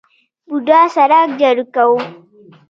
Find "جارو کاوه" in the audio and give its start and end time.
1.39-2.01